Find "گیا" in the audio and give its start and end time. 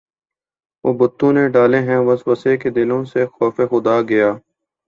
4.09-4.29